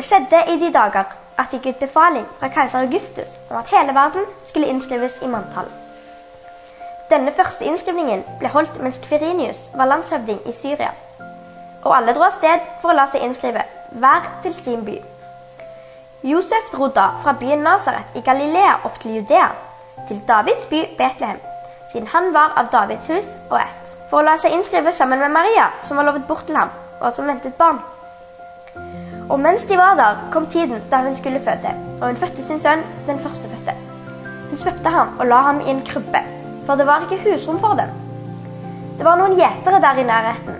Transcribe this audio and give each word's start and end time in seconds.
Det 0.00 0.06
skjedde 0.08 0.38
i 0.48 0.54
de 0.60 0.72
dager 0.72 1.04
at 1.38 1.50
det 1.52 1.58
gikk 1.60 1.74
ut 1.74 1.80
befaling 1.80 2.22
fra 2.38 2.48
keiser 2.48 2.86
Augustus 2.86 3.34
om 3.50 3.56
at 3.58 3.68
hele 3.68 3.92
verden 3.92 4.22
skulle 4.48 4.70
innskrives 4.72 5.18
i 5.22 5.28
manntall. 5.28 5.68
Denne 7.10 7.34
første 7.36 7.66
innskrivningen 7.68 8.22
ble 8.40 8.48
holdt 8.54 8.78
mens 8.80 8.96
Kvirinius 9.04 9.60
var 9.74 9.90
landshøvding 9.90 10.40
i 10.48 10.54
Syria. 10.56 10.94
Og 11.84 11.92
alle 11.98 12.16
dro 12.16 12.24
av 12.30 12.38
sted 12.38 12.64
for 12.80 12.94
å 12.94 12.96
la 12.96 13.04
seg 13.12 13.28
innskrive, 13.28 13.66
hver 14.00 14.32
til 14.46 14.56
sin 14.62 14.88
by. 14.88 14.96
Josef 16.32 16.72
dro 16.72 16.88
da 16.96 17.10
fra 17.20 17.36
byen 17.44 17.68
Nasaret 17.68 18.16
i 18.16 18.24
Galilea 18.24 18.78
opp 18.88 18.96
til 19.04 19.20
Judea, 19.20 19.52
til 20.08 20.24
Davids 20.32 20.64
by 20.72 20.84
Betlehem, 20.96 21.44
siden 21.92 22.08
han 22.16 22.32
var 22.32 22.56
av 22.56 22.72
Davids 22.72 23.12
hus 23.12 23.28
og 23.50 23.60
ett, 23.60 23.96
for 24.08 24.22
å 24.22 24.28
la 24.30 24.40
seg 24.40 24.56
innskrive 24.56 24.96
sammen 24.96 25.20
med 25.20 25.36
Maria, 25.36 25.68
som 25.84 26.00
var 26.00 26.08
lovet 26.08 26.24
bort 26.24 26.48
til 26.48 26.56
ham, 26.56 26.72
og 27.02 27.12
som 27.12 27.28
ventet 27.28 27.60
barn. 27.60 27.84
Og 29.30 29.38
mens 29.38 29.64
de 29.64 29.76
var 29.78 29.94
der, 29.94 30.18
kom 30.32 30.46
tiden 30.50 30.82
da 30.90 31.04
hun 31.04 31.16
skulle 31.16 31.40
føde, 31.44 31.74
og 32.00 32.08
hun 32.08 32.16
fødte 32.16 32.42
sin 32.42 32.58
sønn, 32.60 32.82
den 33.06 33.18
førstefødte. 33.18 33.76
Hun 34.50 34.58
svøpte 34.58 34.90
ham 34.90 35.12
og 35.18 35.26
la 35.30 35.38
ham 35.46 35.60
i 35.60 35.70
en 35.70 35.84
krybbe, 35.86 36.22
for 36.66 36.74
det 36.74 36.86
var 36.86 37.06
ikke 37.06 37.22
husrom 37.22 37.60
for 37.62 37.78
dem. 37.78 37.92
Det 38.98 39.06
var 39.06 39.20
noen 39.20 39.38
gjetere 39.38 39.78
der 39.80 40.02
i 40.02 40.08
nærheten, 40.08 40.58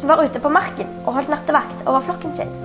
som 0.00 0.08
var 0.08 0.24
ute 0.24 0.40
på 0.40 0.48
marken 0.48 0.88
og 1.04 1.12
holdt 1.18 1.28
nattevakt 1.34 1.84
over 1.84 2.00
flokken 2.08 2.32
sin. 2.40 2.56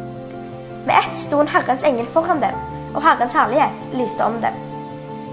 Med 0.88 0.95
ett 0.95 1.20
sto 1.20 1.44
en 1.44 1.52
Herrens 1.52 1.84
engel 1.84 2.08
foran 2.16 2.40
dem, 2.42 2.56
og 2.95 3.04
Herrens 3.04 3.36
herlighet 3.36 3.95
lyste 4.00 4.23
om 4.23 4.40
dem. 4.42 4.56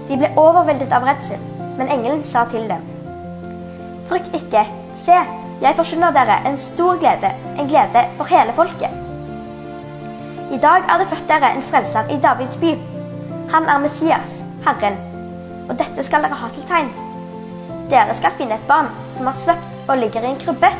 De 0.09 0.17
ble 0.19 0.35
overveldet 0.35 0.93
av 0.93 1.07
redsel, 1.07 1.39
men 1.77 1.87
engelen 1.87 2.25
sa 2.27 2.43
til 2.51 2.67
dem. 2.67 2.83
Frykt 4.11 4.35
ikke, 4.35 4.67
se, 4.99 5.15
jeg 5.63 5.79
forsyner 5.79 6.11
dere 6.11 6.41
en 6.49 6.59
stor 6.59 6.99
glede, 6.99 7.31
en 7.55 7.71
glede 7.71 8.09
for 8.17 8.27
hele 8.35 8.53
folket. 8.59 9.08
I 10.51 10.57
dag 10.57 10.81
er 10.89 10.97
det 10.97 11.07
født 11.07 11.27
dere 11.29 11.51
en 11.55 11.61
frelser 11.61 12.09
i 12.09 12.17
Davids 12.21 12.57
by. 12.57 12.71
Han 13.51 13.67
er 13.69 13.77
Messias, 13.77 14.39
Herren. 14.65 14.97
Og 15.69 15.77
dette 15.77 16.03
skal 16.03 16.23
dere 16.25 16.39
ha 16.41 16.47
til 16.53 16.65
tegn. 16.65 16.89
Dere 17.91 18.15
skal 18.17 18.33
finne 18.37 18.57
et 18.57 18.65
barn 18.67 18.89
som 19.17 19.29
er 19.29 19.37
svøpt 19.37 19.89
og 19.89 20.01
ligger 20.01 20.25
i 20.25 20.31
en 20.31 20.41
krybbe. 20.41 20.71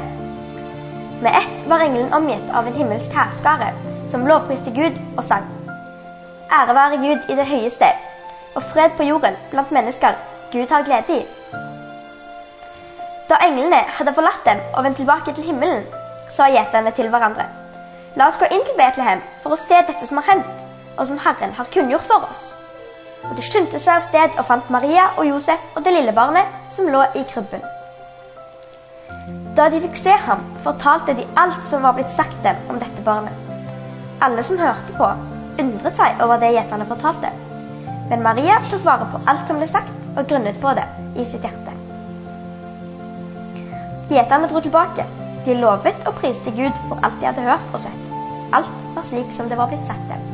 Med 1.22 1.38
ett 1.42 1.70
var 1.70 1.86
engelen 1.86 2.14
omgitt 2.14 2.50
av 2.54 2.66
en 2.66 2.74
himmelsk 2.80 3.14
hærskare, 3.14 3.70
som 4.10 4.26
lovpriste 4.26 4.74
Gud 4.74 4.98
og 5.18 5.24
sang. 5.24 5.46
Ære 6.50 6.76
være 6.76 7.02
Gud 7.06 7.30
i 7.30 7.38
det 7.38 7.46
høyeste, 7.46 7.92
og 8.56 8.64
fred 8.74 8.98
på 8.98 9.06
jorden 9.06 9.38
blant 9.52 9.72
mennesker 9.72 10.18
Gud 10.52 10.66
har 10.74 10.84
glede 10.90 11.20
i. 11.20 11.22
Da 13.30 13.38
englene 13.46 13.86
hadde 14.00 14.18
forlatt 14.18 14.46
dem 14.50 14.66
og 14.74 14.84
vendt 14.84 14.98
tilbake 14.98 15.34
til 15.34 15.52
himmelen, 15.52 15.86
sa 16.34 16.50
gjeterne 16.50 16.92
til 16.98 17.14
hverandre. 17.14 17.59
La 18.18 18.30
oss 18.30 18.40
gå 18.42 18.48
inn 18.50 18.64
til 18.66 18.78
Betlehem 18.78 19.20
for 19.44 19.54
å 19.54 19.60
se 19.62 19.78
dette 19.86 20.08
som 20.10 20.18
har 20.18 20.32
hendt, 20.32 20.64
og 20.98 21.06
som 21.08 21.20
Herren 21.22 21.54
har 21.58 21.70
kunngjort 21.74 22.08
for 22.10 22.26
oss. 22.26 22.48
Og 23.28 23.36
de 23.38 23.44
skyndte 23.46 23.82
seg 23.82 24.00
av 24.00 24.08
sted 24.08 24.40
og 24.40 24.48
fant 24.48 24.72
Maria 24.74 25.10
og 25.18 25.28
Josef 25.28 25.76
og 25.76 25.84
det 25.86 25.94
lille 25.94 26.16
barnet 26.16 26.56
som 26.74 26.90
lå 26.90 27.04
i 27.20 27.26
krybben. 27.30 27.62
Da 29.58 29.68
de 29.70 29.82
fikk 29.84 29.98
se 30.00 30.16
ham, 30.26 30.42
fortalte 30.64 31.18
de 31.18 31.28
alt 31.38 31.62
som 31.70 31.84
var 31.84 31.98
blitt 31.98 32.14
sagt 32.14 32.38
dem 32.46 32.58
om 32.72 32.80
dette 32.82 33.04
barnet. 33.06 33.36
Alle 34.24 34.44
som 34.48 34.60
hørte 34.60 34.96
på, 34.98 35.12
undret 35.62 36.00
seg 36.00 36.24
over 36.24 36.40
det 36.42 36.54
gjeterne 36.56 36.88
fortalte. 36.90 37.32
Men 38.10 38.24
Maria 38.26 38.58
tok 38.72 38.86
vare 38.88 39.08
på 39.12 39.22
alt 39.30 39.46
som 39.48 39.60
ble 39.60 39.68
sagt, 39.70 39.94
og 40.18 40.26
grunnet 40.28 40.58
på 40.64 40.74
det 40.76 40.88
i 41.20 41.28
sitt 41.28 41.46
hjerte. 41.46 41.76
Gjeterne 44.10 44.50
dro 44.50 44.64
tilbake. 44.64 45.06
De 45.46 45.56
lovet 45.56 46.08
og 46.08 46.18
priste 46.20 46.52
Gud 46.52 46.76
for 46.90 47.00
alt 47.06 47.20
de 47.22 47.30
hadde 47.30 47.46
hørt 47.46 47.74
og 47.74 47.82
sett. 47.84 48.10
Alt 48.56 48.72
var 48.96 49.06
slik 49.08 49.30
som 49.32 49.48
det 49.50 49.58
var 49.60 49.70
blitt 49.72 49.88
sagt 49.88 50.10
dem. 50.10 50.26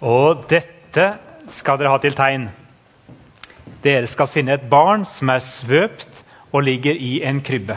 Og 0.00 0.46
dette 0.50 1.06
skal 1.52 1.78
dere 1.78 1.92
ha 1.92 2.00
til 2.00 2.16
tegn. 2.16 2.48
Dere 3.84 4.08
skal 4.10 4.28
finne 4.28 4.56
et 4.56 4.66
barn 4.70 5.04
som 5.08 5.30
er 5.32 5.44
svøpt 5.44 6.24
og 6.50 6.64
ligger 6.66 6.96
i 6.96 7.20
en 7.28 7.40
krybbe. 7.44 7.76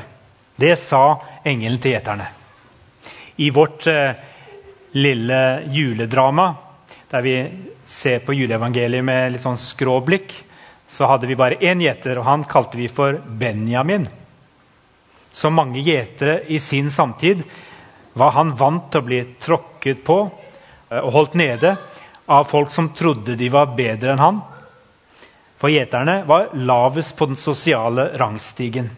Det 0.60 0.74
sa 0.80 1.20
engelen 1.46 1.82
til 1.84 1.94
gjeterne. 1.96 2.26
I 3.44 3.50
vårt 3.54 3.88
eh, 3.90 4.16
lille 4.98 5.42
juledrama, 5.74 6.48
der 7.12 7.26
vi 7.26 7.36
ser 7.86 8.24
på 8.26 8.36
juleevangeliet 8.38 9.06
med 9.06 9.34
litt 9.34 9.46
sånn 9.46 9.60
skråblikk, 9.60 10.34
så 10.94 11.10
hadde 11.10 11.26
vi 11.26 11.38
bare 11.38 11.58
én 11.66 11.82
gjeter, 11.82 12.20
og 12.22 12.28
han 12.30 12.44
kalte 12.46 12.78
vi 12.78 12.92
for 12.92 13.18
Benjamin 13.26 14.06
som 15.34 15.56
mange 15.58 15.82
gjetere 15.82 16.44
i 16.48 16.60
sin 16.60 16.92
samtid, 16.92 17.44
var 18.14 18.32
han 18.32 18.54
vant 18.56 18.92
til 18.92 19.02
å 19.02 19.08
bli 19.08 19.22
tråkket 19.42 20.04
på 20.06 20.18
eh, 20.30 21.00
og 21.00 21.14
holdt 21.16 21.38
nede 21.42 21.72
av 22.30 22.46
folk 22.46 22.70
som 22.72 22.92
trodde 22.94 23.34
de 23.36 23.50
var 23.52 23.74
bedre 23.74 24.14
enn 24.14 24.22
han. 24.22 24.42
For 25.58 25.74
gjeterne 25.74 26.20
var 26.30 26.52
lavest 26.54 27.16
på 27.18 27.26
den 27.32 27.40
sosiale 27.40 28.12
rangstigen. 28.20 28.92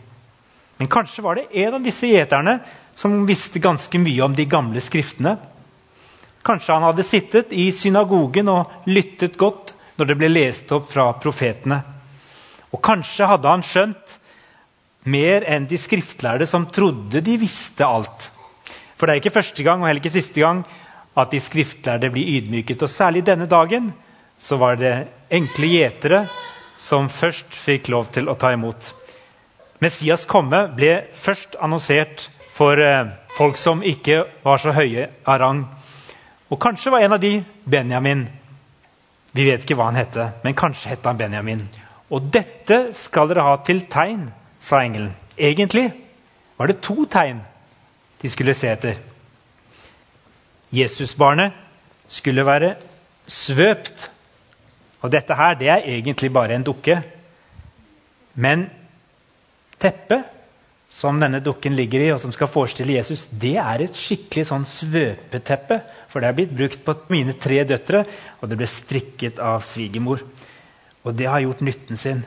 Men 0.76 0.92
kanskje 0.92 1.24
var 1.24 1.40
det 1.40 1.48
en 1.64 1.78
av 1.78 1.86
disse 1.86 2.10
gjeterne 2.10 2.58
som 3.00 3.22
visste 3.28 3.62
ganske 3.64 4.00
mye 4.02 4.26
om 4.26 4.36
de 4.36 4.48
gamle 4.50 4.84
skriftene. 4.84 5.38
Kanskje 6.46 6.76
han 6.76 6.84
hadde 6.90 7.08
sittet 7.08 7.56
i 7.56 7.70
synagogen 7.72 8.52
og 8.52 8.90
lyttet 8.92 9.40
godt 9.40 9.72
når 9.96 10.10
det 10.10 10.18
ble 10.20 10.30
lest 10.32 10.72
opp 10.76 10.90
fra 10.92 11.08
profetene. 11.22 11.80
Og 12.74 12.82
kanskje 12.84 13.28
hadde 13.30 13.52
han 13.52 13.64
skjønt 13.64 14.16
mer 15.12 15.46
enn 15.48 15.68
de 15.70 15.78
skriftlærde 15.80 16.48
som 16.50 16.68
trodde 16.74 17.22
de 17.24 17.38
visste 17.40 17.86
alt. 17.86 18.30
For 18.96 19.08
det 19.08 19.16
er 19.16 19.22
ikke 19.22 19.38
første 19.38 19.64
gang 19.64 19.82
og 19.82 19.90
heller 19.90 20.02
ikke 20.02 20.16
siste 20.18 20.42
gang 20.42 20.64
at 21.16 21.32
de 21.32 21.40
skriftlærde 21.44 22.10
blir 22.12 22.40
ydmyket. 22.40 22.84
Og 22.84 22.92
særlig 22.92 23.26
denne 23.28 23.48
dagen 23.48 23.92
så 24.42 24.58
var 24.60 24.80
det 24.80 24.94
enkle 25.32 25.72
gjetere 25.72 26.26
som 26.80 27.08
først 27.10 27.56
fikk 27.56 27.90
lov 27.94 28.10
til 28.16 28.28
å 28.28 28.36
ta 28.40 28.52
imot. 28.56 28.92
Messias 29.84 30.26
komme 30.28 30.66
ble 30.76 31.06
først 31.16 31.56
annonsert 31.64 32.30
for 32.56 32.80
eh, 32.80 33.12
folk 33.36 33.60
som 33.60 33.84
ikke 33.84 34.24
var 34.44 34.60
så 34.64 34.74
høye 34.76 35.10
av 35.28 35.40
rang. 35.42 35.66
Og 36.52 36.60
kanskje 36.62 36.94
var 36.94 37.04
en 37.04 37.16
av 37.16 37.24
de 37.24 37.38
Benjamin. 37.64 38.26
Vi 39.36 39.44
vet 39.44 39.66
ikke 39.66 39.76
hva 39.76 39.90
han 39.90 40.00
hette, 40.00 40.30
men 40.46 40.56
kanskje 40.56 40.94
het 40.94 41.06
han 41.08 41.20
Benjamin. 41.20 41.66
Og 42.14 42.30
dette 42.32 42.94
skal 42.96 43.28
dere 43.32 43.44
ha 43.44 43.58
til 43.68 43.84
tegn 43.92 44.30
sa 44.64 44.80
engelen. 44.84 45.12
Egentlig 45.36 45.90
var 46.58 46.72
det 46.72 46.80
to 46.86 47.04
tegn 47.12 47.42
de 48.22 48.32
skulle 48.32 48.56
se 48.56 48.72
etter. 48.72 49.02
Jesusbarnet 50.74 51.52
skulle 52.08 52.46
være 52.46 52.76
svøpt. 53.28 54.10
Og 55.02 55.12
dette 55.12 55.36
her, 55.36 55.54
det 55.60 55.70
er 55.70 55.90
egentlig 55.98 56.32
bare 56.34 56.56
en 56.56 56.66
dukke. 56.66 57.02
Men 58.36 58.70
teppet 59.82 60.24
som 60.90 61.20
denne 61.20 61.42
dukken 61.44 61.76
ligger 61.76 62.06
i, 62.06 62.12
og 62.14 62.22
som 62.24 62.32
skal 62.32 62.48
forestille 62.48 62.96
Jesus, 62.96 63.26
det 63.28 63.58
er 63.60 63.84
et 63.84 64.00
skikkelig 64.00 64.48
sånn 64.48 64.66
svøpeteppe. 64.70 65.82
For 66.16 66.24
det 66.24 66.30
er 66.30 66.36
blitt 66.38 66.54
brukt 66.56 66.84
på 66.88 66.94
mine 67.12 67.34
tre 67.36 67.58
døtre, 67.68 68.06
og 68.40 68.48
det 68.48 68.56
ble 68.56 68.68
strikket 68.72 69.42
av 69.44 69.66
svigermor. 69.68 70.22
Og 71.04 71.12
det 71.12 71.28
har 71.28 71.42
gjort 71.44 71.64
nytten 71.68 72.00
sin. 72.00 72.22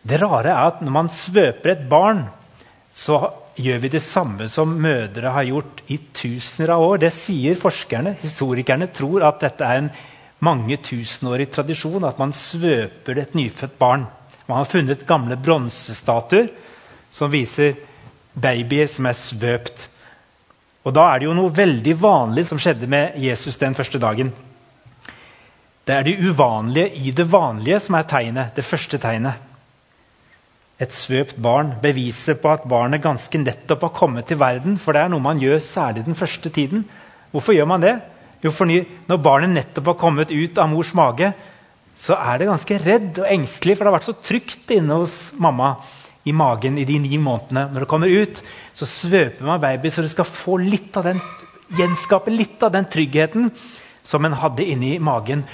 Det 0.00 0.16
rare 0.22 0.54
er 0.54 0.70
at 0.70 0.80
når 0.80 0.94
man 0.94 1.10
svøper 1.12 1.74
et 1.74 1.82
barn, 1.90 2.22
så 2.96 3.18
gjør 3.60 3.82
vi 3.82 3.90
det 3.92 4.00
samme 4.00 4.48
som 4.48 4.72
mødre 4.72 5.34
har 5.34 5.44
gjort 5.50 5.82
i 5.92 5.98
tusener 6.16 6.72
av 6.72 6.86
år. 6.86 7.02
Det 7.04 7.12
sier 7.12 7.60
forskerne. 7.60 8.14
Historikerne 8.22 8.88
tror 8.88 9.28
at 9.28 9.44
dette 9.44 9.68
er 9.68 9.82
en 9.82 9.92
mange 10.40 10.80
tusenårig 10.80 11.50
tradisjon 11.52 12.08
at 12.08 12.16
man 12.16 12.32
svøper 12.32 13.20
et 13.20 13.36
nyfødt 13.36 13.76
barn. 13.76 14.08
Man 14.48 14.62
har 14.62 14.72
funnet 14.72 15.04
gamle 15.04 15.36
bronsestatuer 15.36 16.48
som 17.12 17.28
viser 17.36 17.76
babyer 18.32 18.88
som 18.88 19.12
er 19.12 19.20
svøpt. 19.28 19.89
Og 20.84 20.94
Da 20.94 21.10
er 21.10 21.18
det 21.18 21.28
jo 21.28 21.36
noe 21.36 21.52
veldig 21.52 21.94
vanlig 22.00 22.46
som 22.48 22.58
skjedde 22.58 22.86
med 22.88 23.18
Jesus 23.20 23.56
den 23.56 23.74
første 23.74 23.98
dagen. 23.98 24.32
Det 25.86 25.94
er 25.94 26.02
det 26.02 26.18
uvanlige 26.20 26.90
i 26.96 27.10
det 27.10 27.26
vanlige 27.32 27.80
som 27.80 27.94
er 27.94 28.08
tegnet, 28.08 28.56
det 28.56 28.64
første 28.64 28.98
tegnet 28.98 29.50
et 30.80 30.96
svøpt 30.96 31.36
barn 31.42 31.74
beviser 31.82 32.38
på 32.40 32.54
at 32.54 32.64
barnet 32.68 33.02
ganske 33.04 33.38
nettopp 33.38 33.84
har 33.84 33.96
kommet 33.98 34.30
til 34.30 34.40
verden. 34.40 34.78
For 34.80 34.96
det 34.96 35.04
er 35.04 35.12
noe 35.12 35.22
man 35.22 35.40
gjør 35.40 35.60
særlig 35.60 36.06
den 36.06 36.16
første 36.16 36.48
tiden. 36.48 36.86
Hvorfor 37.34 37.52
gjør 37.52 37.68
man 37.68 37.84
det? 37.84 37.98
Jo, 38.40 38.50
for 38.50 38.64
Når 38.64 39.16
barnet 39.20 39.50
nettopp 39.50 39.92
har 39.92 40.00
kommet 40.00 40.32
ut 40.32 40.58
av 40.58 40.70
mors 40.70 40.94
mage, 40.94 41.32
så 41.96 42.16
er 42.16 42.38
det 42.38 42.48
ganske 42.48 42.78
redd 42.80 43.18
og 43.20 43.28
engstelig, 43.28 43.76
for 43.76 43.84
det 43.84 43.92
har 43.92 43.98
vært 43.98 44.08
så 44.08 44.22
trygt 44.24 44.70
inne 44.72 45.02
hos 45.02 45.32
mamma 45.36 45.76
i 46.24 46.34
magen 46.36 46.78
i 46.78 46.86
de 46.88 46.98
ni 47.02 47.18
månedene. 47.18 47.68
Når 47.72 47.84
det 47.84 47.90
kommer 47.90 48.10
ut, 48.10 48.42
så 48.76 48.88
svøper 48.88 49.46
man 49.46 49.62
baby 49.62 49.90
så 49.90 50.04
det 50.04 50.12
skal 50.12 50.28
få 50.28 50.58
litt 50.60 50.96
av 51.00 51.08
den, 51.08 51.22
gjenskape 51.78 52.32
litt 52.34 52.62
av 52.66 52.74
den 52.74 52.88
tryggheten 52.90 53.48
som 54.02 54.24
en 54.26 54.36
hadde 54.40 54.66
inni 54.66 54.98
magen. 54.98 55.46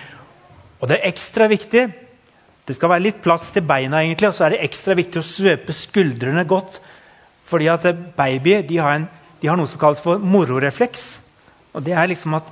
Og 0.81 0.89
det 0.89 0.99
er 0.99 1.13
ekstra 1.13 1.49
viktig 1.51 1.87
det 2.67 2.75
skal 2.75 2.91
være 2.91 3.05
litt 3.05 3.19
plass 3.23 3.53
til 3.55 3.63
beina, 3.63 4.01
egentlig, 4.03 4.27
og 4.27 4.35
så 4.35 4.49
er 4.49 4.57
det 4.57 4.65
ekstra 4.67 4.97
viktig 4.99 5.21
å 5.21 5.27
svøpe 5.27 5.75
skuldrene 5.77 6.43
godt. 6.51 6.81
Fordi 7.47 7.69
at 7.71 7.87
babyer 8.17 8.67
har 8.83 8.97
en 8.97 9.07
de 9.41 9.51
har 9.51 9.59
noe 9.59 9.69
som 9.69 9.81
kalles 9.81 10.03
for 10.03 10.19
mororefleks. 10.19 11.05
Og 11.77 11.85
Det 11.85 11.93
er 11.93 12.09
liksom 12.09 12.35
at 12.35 12.49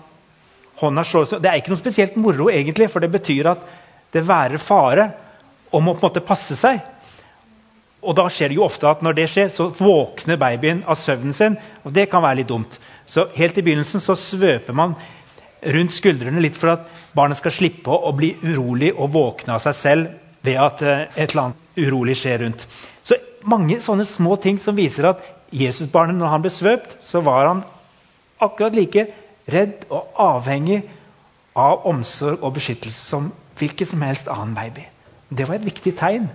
hånda 0.81 1.05
slår 1.05 1.41
Det 1.41 1.51
er 1.51 1.57
ikke 1.59 1.73
noe 1.73 1.81
spesielt 1.81 2.17
moro, 2.17 2.51
egentlig, 2.51 2.91
for 2.91 3.01
det 3.01 3.11
betyr 3.11 3.51
at 3.51 3.65
det 4.13 4.27
værer 4.27 4.59
fare 4.59 5.11
og 5.73 5.83
må 5.83 5.95
på 5.95 6.05
en 6.05 6.11
måte 6.11 6.21
passe 6.21 6.57
seg. 6.57 6.79
Og 8.05 8.17
da 8.19 8.27
skjer 8.29 8.53
det 8.53 8.59
jo 8.59 8.67
ofte 8.67 8.89
at 8.89 9.03
når 9.05 9.17
det 9.17 9.27
skjer, 9.33 9.51
så 9.55 9.71
våkner 9.73 10.41
babyen 10.41 10.83
av 10.87 10.99
søvnen 11.01 11.33
sin. 11.33 11.57
og 11.85 11.93
det 11.93 12.11
kan 12.11 12.23
være 12.23 12.43
litt 12.43 12.49
dumt. 12.49 12.79
Så 13.07 13.29
helt 13.35 13.59
i 13.59 13.63
begynnelsen 13.63 14.01
så 14.01 14.15
svøper 14.15 14.73
man 14.73 14.95
rundt 15.65 15.95
skuldrene 15.97 16.41
litt 16.41 16.57
for 16.57 16.75
at 16.75 16.89
barnet 17.17 17.39
skal 17.41 17.55
slippe 17.55 17.91
å 17.91 18.13
bli 18.13 18.35
urolig 18.43 18.93
og 18.93 19.13
våkne 19.15 19.57
av 19.57 19.63
seg 19.65 19.75
selv 19.75 20.09
ved 20.45 20.61
at 20.61 20.83
eh, 20.83 21.07
et 21.17 21.31
eller 21.31 21.43
annet 21.47 21.81
urolig 21.81 22.17
skjer 22.21 22.43
rundt. 22.45 22.67
Så 23.03 23.17
mange 23.49 23.81
sånne 23.81 24.05
små 24.09 24.37
ting 24.37 24.59
som 24.61 24.77
viser 24.77 25.09
at 25.15 25.23
Jesusbarnet, 25.55 26.17
når 26.19 26.33
han 26.33 26.43
ble 26.43 26.51
svøpt, 26.51 26.97
så 27.05 27.23
var 27.23 27.47
han 27.47 27.63
akkurat 28.43 28.75
like 28.75 29.07
redd 29.51 29.85
og 29.93 30.17
avhengig 30.19 30.83
av 31.55 31.85
omsorg 31.87 32.43
og 32.43 32.57
beskyttelse 32.57 32.99
som 32.99 33.31
hvilken 33.59 33.87
som 33.87 34.03
helst 34.03 34.31
annen 34.33 34.57
baby. 34.57 34.89
Det 35.31 35.47
var 35.49 35.61
et 35.61 35.69
viktig 35.69 35.95
tegn. 35.99 36.27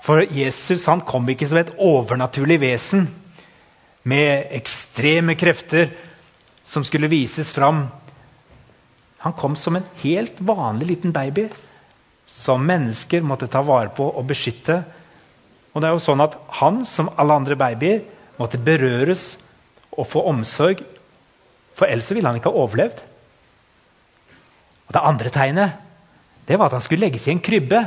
For 0.00 0.24
Jesus 0.24 0.86
han 0.88 1.02
kom 1.06 1.28
ikke 1.28 1.48
som 1.48 1.60
et 1.60 1.72
overnaturlig 1.76 2.60
vesen 2.62 3.08
med 4.08 4.48
ekstreme 4.56 5.36
krefter 5.36 5.90
som 6.64 6.84
skulle 6.86 7.10
vises 7.10 7.52
fram. 7.52 7.84
Han 9.20 9.36
kom 9.36 9.56
som 9.56 9.76
en 9.76 9.88
helt 10.00 10.40
vanlig 10.40 10.94
liten 10.94 11.12
baby 11.12 11.48
som 12.30 12.62
mennesker 12.64 13.26
måtte 13.26 13.50
ta 13.50 13.60
vare 13.66 13.90
på 13.92 14.06
og 14.06 14.24
beskytte. 14.28 14.78
Og 15.74 15.82
det 15.82 15.90
er 15.90 15.96
jo 15.96 16.02
sånn 16.02 16.22
at 16.24 16.38
Han, 16.60 16.84
som 16.86 17.10
alle 17.18 17.36
andre 17.36 17.56
babyer, 17.58 18.02
måtte 18.38 18.58
berøres 18.58 19.34
og 19.90 20.06
få 20.08 20.22
omsorg. 20.30 20.80
For 21.76 21.90
ellers 21.90 22.10
ville 22.14 22.26
han 22.26 22.38
ikke 22.38 22.52
ha 22.52 22.62
overlevd. 22.64 23.02
Og 24.88 24.94
Det 24.94 25.06
andre 25.06 25.30
tegnet 25.30 25.86
det 26.48 26.58
var 26.58 26.66
at 26.66 26.78
han 26.78 26.82
skulle 26.82 27.04
legges 27.04 27.28
i 27.28 27.30
en 27.30 27.42
krybbe. 27.42 27.84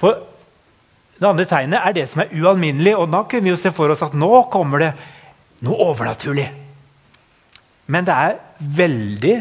For 0.00 0.22
det 1.22 1.30
andre 1.30 1.46
tegnet 1.46 1.78
er 1.80 1.94
det 1.96 2.08
som 2.10 2.24
er 2.24 2.34
ualminnelig. 2.34 2.96
Og 2.98 3.10
da 3.12 3.22
kunne 3.28 3.46
vi 3.46 3.52
jo 3.52 3.60
se 3.60 3.72
for 3.74 3.92
oss 3.94 4.02
at 4.04 4.16
nå 4.18 4.30
kommer 4.52 4.82
det 4.82 4.90
noe 5.62 5.88
overnaturlig. 5.92 6.48
Men 7.92 8.06
det 8.06 8.14
er 8.14 8.38
veldig 8.82 9.34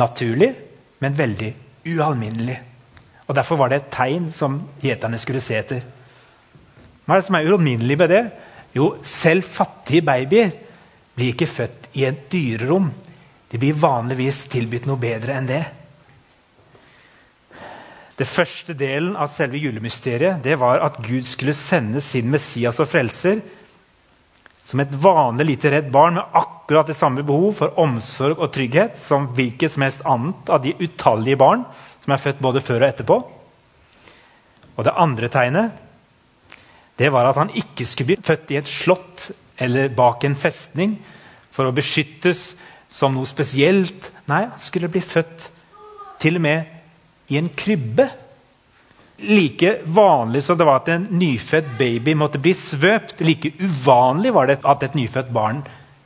naturlig, 0.00 0.50
men 1.00 1.18
veldig 1.18 1.50
ualminnelig. 1.94 2.58
Og 3.24 3.36
Derfor 3.36 3.56
var 3.56 3.70
det 3.72 3.80
et 3.80 3.92
tegn 3.94 4.28
som 4.32 4.58
gjeterne 4.82 5.20
skulle 5.20 5.42
se 5.44 5.56
etter. 5.56 5.84
Hva 7.04 7.16
er 7.16 7.22
det 7.22 7.28
som 7.28 7.38
er 7.38 7.48
ualminnelig 7.48 7.96
med 8.00 8.12
det? 8.12 8.24
Jo, 8.76 8.90
selv 9.06 9.46
fattige 9.46 10.04
babyer 10.04 10.52
blir 11.14 11.32
ikke 11.32 11.48
født 11.48 11.88
i 11.96 12.04
et 12.08 12.26
dyrerom. 12.32 12.90
De 13.50 13.60
blir 13.60 13.76
vanligvis 13.78 14.44
tilbudt 14.52 14.88
noe 14.90 15.00
bedre 15.00 15.36
enn 15.38 15.48
det. 15.48 15.62
Det 18.14 18.26
første 18.30 18.76
delen 18.78 19.16
av 19.18 19.32
selve 19.34 19.58
julemysteriet 19.58 20.42
det 20.44 20.54
var 20.60 20.82
at 20.86 21.00
Gud 21.02 21.26
skulle 21.26 21.56
sende 21.58 22.02
sin 22.04 22.30
Messias 22.30 22.78
og 22.82 22.86
frelser 22.90 23.40
som 24.64 24.80
et 24.80 24.92
vanlig 24.96 25.48
lite 25.48 25.72
redd 25.74 25.90
barn 25.92 26.16
med 26.16 26.36
akkurat 26.38 26.88
det 26.88 26.96
samme 26.96 27.24
behov 27.26 27.56
for 27.58 27.80
omsorg 27.82 28.38
og 28.38 28.52
trygghet 28.54 28.96
som 29.02 29.26
hvilket 29.36 29.74
som 29.74 29.84
helst 29.84 30.04
annet 30.08 30.52
av 30.52 30.62
de 30.64 30.72
utallige 30.78 31.40
barn 31.40 31.66
som 32.04 32.14
er 32.14 32.22
født 32.22 32.42
både 32.44 32.62
før 32.64 32.80
og 32.80 32.88
etterpå. 32.88 33.18
Og 34.74 34.86
det 34.86 34.94
andre 35.04 35.30
tegnet 35.32 35.82
det 36.98 37.10
var 37.10 37.26
at 37.26 37.40
han 37.40 37.50
ikke 37.50 37.86
skulle 37.90 38.14
bli 38.14 38.24
født 38.24 38.54
i 38.54 38.60
et 38.60 38.70
slott 38.70 39.32
eller 39.58 39.90
bak 39.94 40.24
en 40.24 40.38
festning 40.38 40.96
for 41.54 41.66
å 41.66 41.74
beskyttes 41.74 42.52
som 42.90 43.14
noe 43.14 43.26
spesielt. 43.26 44.12
Nei, 44.30 44.44
han 44.46 44.62
skulle 44.62 44.90
bli 44.92 45.02
født 45.02 45.50
til 46.22 46.38
og 46.38 46.46
med 46.46 46.70
i 47.28 47.38
en 47.38 47.48
krybbe. 47.48 48.08
Like 49.16 49.78
vanlig 49.84 50.42
som 50.44 50.58
det 50.58 50.66
var 50.66 50.82
at 50.82 50.90
en 50.90 51.06
nyfødt 51.10 51.76
baby 51.78 52.16
måtte 52.18 52.40
bli 52.42 52.54
svøpt, 52.58 53.20
like 53.22 53.52
uvanlig 53.62 54.32
var 54.34 54.50
det 54.50 54.58
at 54.66 54.82
et 54.82 54.96
nyfødt 54.98 55.30
barn 55.32 55.62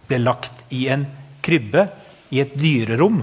ble 0.09 0.21
lagt 0.21 0.53
i 0.77 0.87
en 0.93 1.07
krybbe 1.45 1.87
i 2.31 2.43
et 2.45 2.53
dyrerom. 2.59 3.23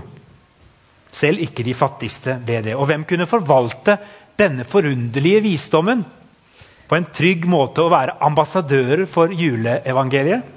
Selv 1.16 1.44
ikke 1.46 1.64
de 1.64 1.76
fattigste 1.78 2.40
ble 2.44 2.64
det. 2.66 2.74
Og 2.76 2.90
hvem 2.90 3.06
kunne 3.08 3.30
forvalte 3.30 3.98
denne 4.36 4.66
forunderlige 4.68 5.44
visdommen 5.46 6.02
på 6.86 6.98
en 6.98 7.08
trygg 7.14 7.46
måte 7.50 7.86
å 7.86 7.94
være 7.94 8.18
ambassadører 8.26 9.06
for 9.10 9.32
juleevangeliet? 9.32 10.52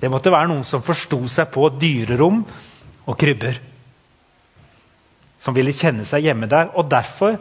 Det 0.00 0.08
måtte 0.12 0.32
være 0.32 0.52
noen 0.52 0.64
som 0.64 0.84
forsto 0.84 1.24
seg 1.28 1.50
på 1.52 1.66
dyrerom 1.80 2.44
og 3.08 3.18
krybber 3.20 3.58
som 5.40 5.56
ville 5.56 5.74
kjenne 5.74 6.04
seg 6.08 6.28
hjemme 6.28 6.48
der. 6.50 6.70
Og 6.76 6.88
derfor 6.90 7.38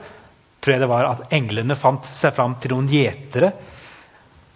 tror 0.60 0.76
jeg 0.76 0.84
det 0.84 0.92
var 0.92 1.08
at 1.10 1.36
englene 1.36 1.78
fant 1.80 2.08
seg 2.16 2.34
fram 2.36 2.56
til 2.60 2.76
noen 2.76 2.90
gjetere 2.92 3.52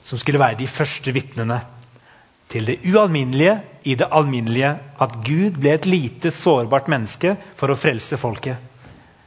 som 0.03 0.19
skulle 0.19 0.41
være 0.41 0.59
de 0.59 0.67
første 0.67 1.13
vitnene 1.15 1.61
til 2.51 2.67
det 2.67 2.81
ualminnelige 2.91 3.55
i 3.89 3.95
det 3.99 4.09
alminnelige. 4.11 4.73
At 4.99 5.15
Gud 5.25 5.57
ble 5.59 5.77
et 5.77 5.87
lite, 5.87 6.31
sårbart 6.31 6.89
menneske 6.91 7.35
for 7.59 7.71
å 7.71 7.79
frelse 7.79 8.19
folket. 8.19 8.59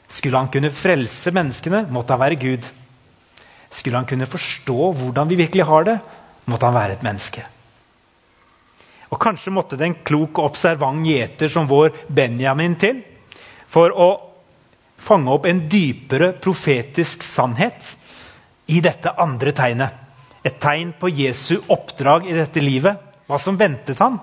Skulle 0.06 0.38
han 0.38 0.52
kunne 0.52 0.70
frelse 0.70 1.32
menneskene, 1.34 1.86
måtte 1.90 2.14
han 2.14 2.22
være 2.22 2.38
Gud. 2.38 2.68
Skulle 3.72 3.98
han 3.98 4.06
kunne 4.08 4.28
forstå 4.30 4.92
hvordan 5.00 5.28
vi 5.32 5.40
virkelig 5.40 5.66
har 5.66 5.88
det, 5.88 5.96
måtte 6.46 6.68
han 6.68 6.76
være 6.76 6.96
et 6.96 7.04
menneske. 7.04 7.42
Og 9.10 9.18
Kanskje 9.22 9.52
måtte 9.54 9.78
det 9.78 9.88
en 9.88 10.00
klok 10.06 10.38
og 10.38 10.52
observant 10.52 11.04
gjeter 11.06 11.50
som 11.50 11.68
vår 11.70 11.92
Benjamin 12.12 12.76
til 12.78 13.02
for 13.68 13.92
å 13.92 14.08
fange 14.96 15.32
opp 15.32 15.46
en 15.46 15.66
dypere 15.68 16.32
profetisk 16.42 17.24
sannhet 17.26 17.92
i 18.72 18.80
dette 18.84 19.12
andre 19.22 19.52
tegnet. 19.56 20.02
Et 20.46 20.56
tegn 20.62 20.92
på 20.98 21.10
Jesu 21.10 21.58
oppdrag 21.72 22.28
i 22.30 22.36
dette 22.36 22.62
livet. 22.62 23.02
Hva 23.26 23.38
som 23.42 23.58
ventet 23.58 23.98
han. 23.98 24.18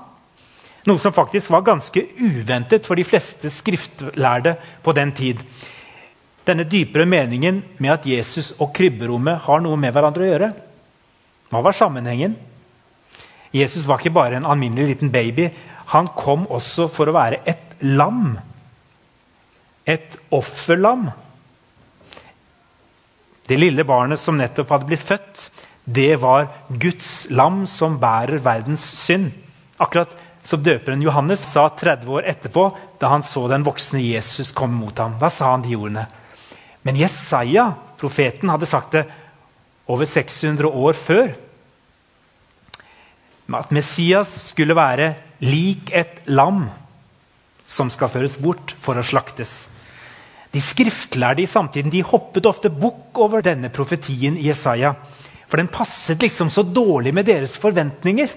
Noe 0.87 0.99
som 0.99 1.15
faktisk 1.15 1.51
var 1.51 1.65
ganske 1.67 2.01
uventet 2.19 2.87
for 2.87 2.99
de 2.99 3.05
fleste 3.07 3.51
skriftlærde 3.51 4.55
på 4.83 4.95
den 4.95 5.11
tid. 5.15 5.43
Denne 6.43 6.65
dypere 6.67 7.07
meningen 7.07 7.61
med 7.79 7.93
at 7.93 8.07
Jesus 8.07 8.51
og 8.59 8.73
krybberommet 8.75 9.45
har 9.45 9.61
noe 9.63 9.79
med 9.79 9.93
hverandre 9.95 10.25
å 10.25 10.31
gjøre. 10.31 10.49
Hva 11.51 11.61
var 11.63 11.75
sammenhengen? 11.75 12.35
Jesus 13.53 13.85
var 13.87 14.01
ikke 14.01 14.15
bare 14.15 14.39
en 14.39 14.47
alminnelig 14.49 14.95
liten 14.95 15.11
baby. 15.13 15.47
Han 15.93 16.09
kom 16.17 16.47
også 16.51 16.89
for 16.91 17.07
å 17.07 17.15
være 17.15 17.43
et 17.47 17.77
lam 17.85 18.33
et 19.85 20.17
offerlam. 20.31 21.09
Det 23.47 23.59
lille 23.59 23.83
barnet 23.83 24.21
som 24.21 24.37
nettopp 24.39 24.71
hadde 24.71 24.87
blitt 24.87 25.03
født, 25.03 25.47
det 25.83 26.15
var 26.21 26.47
Guds 26.69 27.27
lam 27.29 27.65
som 27.67 27.97
bærer 27.99 28.39
verdens 28.43 28.85
synd. 29.03 29.33
Akkurat 29.83 30.13
som 30.47 30.63
døperen 30.63 31.03
Johannes 31.03 31.43
sa 31.51 31.67
30 31.69 32.07
år 32.07 32.27
etterpå, 32.27 32.69
da 32.99 33.11
han 33.11 33.23
så 33.23 33.45
den 33.51 33.65
voksne 33.67 33.99
Jesus 34.03 34.53
komme 34.55 34.79
mot 34.79 34.97
ham. 34.99 35.17
Hva 35.19 35.31
sa 35.31 35.51
han 35.51 35.63
de 35.65 35.75
ordene? 35.75 36.05
Men 36.83 36.99
Jesaja, 36.99 37.73
profeten, 37.99 38.51
hadde 38.51 38.67
sagt 38.67 38.95
det 38.95 39.03
over 39.87 40.07
600 40.07 40.67
år 40.67 40.99
før. 40.99 41.33
At 43.53 43.75
Messias 43.75 44.31
skulle 44.47 44.75
være 44.75 45.13
lik 45.43 45.91
et 45.91 46.23
lam 46.31 46.65
som 47.67 47.91
skal 47.91 48.11
føres 48.11 48.37
bort 48.39 48.75
for 48.79 48.99
å 48.99 49.03
slaktes. 49.05 49.65
De 50.53 50.61
skriftlærde 50.61 51.41
i 51.41 51.49
samtiden 51.49 51.89
de 51.89 52.03
hoppet 52.05 52.45
ofte 52.45 52.69
bukk 52.69 53.17
over 53.25 53.41
denne 53.45 53.71
profetien 53.73 54.37
i 54.37 54.47
Jesaja. 54.51 54.93
For 55.49 55.57
den 55.57 55.71
passet 55.73 56.21
liksom 56.21 56.51
så 56.53 56.61
dårlig 56.65 57.13
med 57.13 57.25
deres 57.25 57.57
forventninger. 57.61 58.29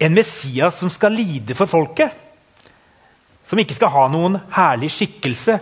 En 0.00 0.16
Messias 0.16 0.80
som 0.80 0.88
skal 0.92 1.12
lide 1.12 1.56
for 1.58 1.68
folket. 1.68 2.14
Som 3.44 3.60
ikke 3.60 3.76
skal 3.76 3.92
ha 3.92 4.06
noen 4.12 4.40
herlig 4.52 4.90
skikkelse, 4.92 5.58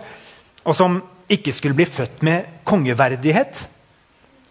og 0.67 0.75
som 0.75 0.99
ikke 1.31 1.53
skulle 1.55 1.75
bli 1.75 1.87
født 1.87 2.23
med 2.23 2.63
kongeverdighet. 2.67 3.61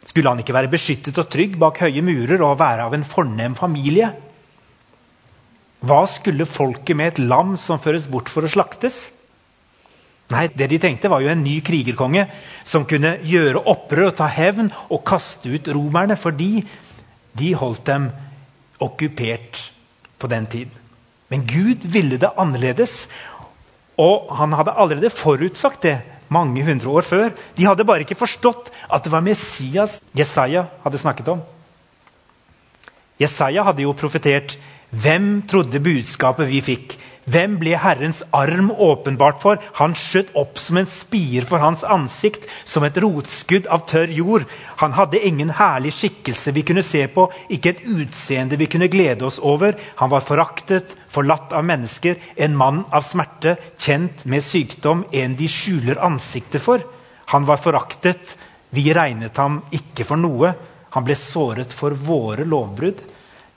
Skulle 0.06 0.32
han 0.32 0.40
ikke 0.40 0.54
være 0.56 0.72
beskyttet 0.72 1.16
og 1.20 1.28
trygg 1.32 1.56
bak 1.60 1.80
høye 1.84 2.04
murer 2.04 2.40
og 2.44 2.58
være 2.60 2.84
av 2.86 2.94
en 2.96 3.04
fornem 3.04 3.56
familie? 3.58 4.12
Hva 5.86 6.04
skulle 6.08 6.48
folket 6.48 6.96
med 6.96 7.14
et 7.14 7.20
lam 7.24 7.56
som 7.60 7.80
føres 7.80 8.08
bort 8.12 8.32
for 8.32 8.44
å 8.44 8.50
slaktes? 8.50 9.06
Nei, 10.32 10.48
det 10.58 10.66
de 10.72 10.78
tenkte 10.82 11.10
var 11.10 11.22
jo 11.22 11.30
en 11.30 11.44
ny 11.44 11.60
krigerkonge 11.62 12.24
som 12.66 12.86
kunne 12.88 13.16
gjøre 13.22 13.62
opprør 13.70 14.10
og 14.10 14.16
ta 14.18 14.26
hevn 14.30 14.72
og 14.90 15.04
kaste 15.06 15.52
ut 15.52 15.70
romerne, 15.70 16.16
fordi 16.18 16.64
de 17.38 17.52
holdt 17.54 17.84
dem 17.86 18.08
okkupert 18.82 19.60
på 20.18 20.30
den 20.32 20.48
tid. 20.50 20.72
Men 21.30 21.46
Gud 21.46 21.86
ville 21.90 22.18
det 22.18 22.34
annerledes, 22.38 23.06
og 23.98 24.32
han 24.38 24.54
hadde 24.58 24.74
allerede 24.74 25.14
forutsagt 25.14 25.86
det 25.86 25.96
mange 26.28 26.64
hundre 26.66 26.90
år 26.90 27.06
før. 27.06 27.28
De 27.56 27.66
hadde 27.66 27.86
bare 27.86 28.02
ikke 28.02 28.18
forstått 28.18 28.72
at 28.92 29.04
det 29.04 29.12
var 29.12 29.24
Messias 29.24 30.00
Jesaja 30.16 30.66
hadde 30.82 31.00
snakket 31.00 31.30
om. 31.36 31.42
Jesaja 33.20 33.64
hadde 33.64 33.86
jo 33.86 33.94
profetert 33.96 34.56
hvem 34.90 35.46
trodde 35.48 35.80
budskapet 35.82 36.48
vi 36.50 36.60
fikk? 36.64 36.96
Hvem 37.26 37.56
ble 37.58 37.72
Herrens 37.82 38.20
arm 38.30 38.68
åpenbart 38.70 39.40
for? 39.42 39.58
Han 39.80 39.96
skjøt 39.98 40.28
opp 40.38 40.60
som 40.62 40.78
en 40.78 40.86
spier 40.86 41.42
for 41.48 41.58
hans 41.58 41.80
ansikt, 41.82 42.44
som 42.62 42.84
et 42.86 42.98
rotskudd 43.02 43.66
av 43.66 43.82
tørr 43.90 44.12
jord. 44.14 44.44
Han 44.78 44.94
hadde 44.94 45.18
ingen 45.26 45.50
herlig 45.58 45.90
skikkelse 45.96 46.54
vi 46.54 46.62
kunne 46.68 46.84
se 46.86 47.02
på, 47.10 47.24
ikke 47.50 47.72
et 47.72 47.82
utseende 47.82 48.58
vi 48.60 48.68
kunne 48.70 48.86
glede 48.92 49.26
oss 49.26 49.40
over. 49.42 49.74
Han 49.98 50.12
var 50.12 50.22
foraktet, 50.22 50.94
forlatt 51.10 51.50
av 51.50 51.66
mennesker, 51.66 52.14
en 52.36 52.54
mann 52.54 52.84
av 52.94 53.02
smerte, 53.08 53.56
kjent 53.74 54.22
med 54.30 54.46
sykdom, 54.46 55.02
en 55.10 55.34
de 55.34 55.50
skjuler 55.50 55.98
ansiktet 56.06 56.62
for. 56.62 56.84
Han 57.34 57.48
var 57.50 57.58
foraktet, 57.58 58.36
vi 58.70 58.86
regnet 58.94 59.42
ham 59.42 59.64
ikke 59.74 60.06
for 60.06 60.22
noe. 60.22 60.54
Han 60.94 61.02
ble 61.02 61.18
såret 61.18 61.74
for 61.74 61.90
våre 61.90 62.46
lovbrudd, 62.46 63.02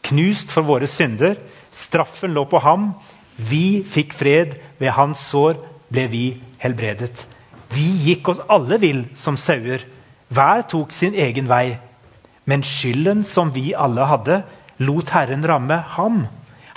knust 0.10 0.50
for 0.50 0.66
våre 0.66 0.90
synder. 0.90 1.38
Straffen 1.70 2.34
lå 2.34 2.48
på 2.50 2.66
ham 2.66 2.90
vi 3.40 3.82
fikk 3.88 4.14
fred, 4.18 4.58
ved 4.80 4.96
hans 4.96 5.22
sår 5.32 5.60
ble 5.92 6.06
vi 6.12 6.24
helbredet. 6.60 7.26
Vi 7.74 7.86
gikk 8.08 8.32
oss 8.34 8.42
alle 8.50 8.80
vill 8.82 9.06
som 9.16 9.38
sauer. 9.38 9.86
Hver 10.30 10.66
tok 10.70 10.92
sin 10.94 11.16
egen 11.16 11.48
vei. 11.50 11.78
Men 12.50 12.66
skylden 12.66 13.24
som 13.28 13.54
vi 13.54 13.72
alle 13.78 14.08
hadde, 14.10 14.42
lot 14.82 15.14
Herren 15.14 15.46
ramme 15.46 15.78
ham. 15.96 16.26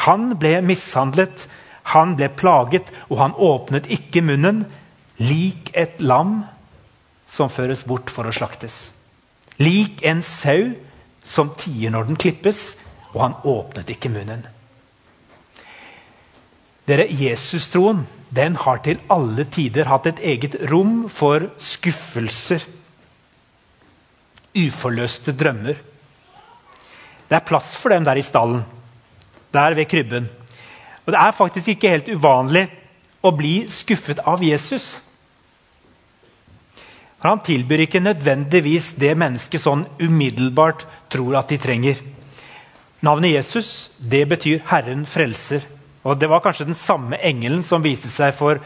Han 0.07 0.33
ble 0.39 0.59
mishandlet, 0.67 1.47
han 1.95 2.17
ble 2.19 2.29
plaget, 2.29 2.91
og 3.11 3.19
han 3.23 3.37
åpnet 3.39 3.89
ikke 3.91 4.23
munnen, 4.25 4.65
lik 5.23 5.71
et 5.75 6.01
lam 6.03 6.43
som 7.31 7.51
føres 7.53 7.87
bort 7.89 8.11
for 8.13 8.29
å 8.29 8.35
slaktes. 8.35 8.91
Lik 9.63 10.03
en 10.05 10.23
sau 10.27 10.73
som 11.23 11.53
tier 11.57 11.93
når 11.95 12.11
den 12.11 12.21
klippes, 12.21 12.73
og 13.13 13.21
han 13.25 13.39
åpnet 13.47 13.93
ikke 13.95 14.11
munnen. 14.13 14.45
Dere, 16.93 17.07
Jesus-troen 17.09 18.03
den 18.37 18.57
har 18.61 18.83
til 18.85 18.99
alle 19.13 19.47
tider 19.49 19.89
hatt 19.89 20.11
et 20.11 20.19
eget 20.35 20.59
rom 20.69 21.07
for 21.09 21.47
skuffelser. 21.61 22.65
Uforløste 24.53 25.33
drømmer. 25.33 25.79
Det 27.29 27.39
er 27.39 27.49
plass 27.49 27.71
for 27.81 27.95
dem 27.95 28.05
der 28.05 28.21
i 28.21 28.25
stallen, 28.25 28.61
der 29.53 29.77
ved 29.79 29.89
krybben. 29.89 30.29
Og 31.07 31.13
Det 31.13 31.21
er 31.21 31.33
faktisk 31.33 31.69
ikke 31.69 31.95
helt 31.95 32.13
uvanlig 32.13 32.67
å 33.25 33.33
bli 33.33 33.55
skuffet 33.73 34.21
av 34.29 34.45
Jesus. 34.45 35.01
For 37.21 37.29
Han 37.29 37.41
tilbyr 37.41 37.87
ikke 37.87 38.05
nødvendigvis 38.05 38.93
det 39.01 39.17
mennesket 39.17 39.65
sånn 39.65 39.87
umiddelbart 40.01 40.85
tror 41.09 41.41
at 41.41 41.49
de 41.49 41.57
trenger. 41.57 41.97
Navnet 43.01 43.33
Jesus 43.33 43.91
det 43.99 44.29
betyr 44.29 44.61
'Herren 44.61 45.07
frelser'. 45.07 45.72
Og 46.05 46.21
Det 46.21 46.29
var 46.29 46.41
kanskje 46.41 46.67
den 46.67 46.79
samme 46.79 47.19
engelen 47.23 47.63
som 47.63 47.83
viste 47.83 48.09
seg 48.11 48.35
for 48.35 48.59